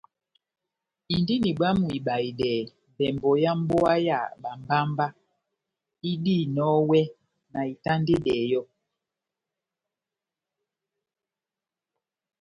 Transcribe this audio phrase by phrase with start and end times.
[1.15, 2.51] Indini bwámu ibahedɛ
[2.93, 5.05] mbɛmbɔ yá mbówa yá bámbámbá
[6.09, 7.01] idihinɔni iwɛ
[7.53, 8.65] na itandedɛ yɔ́.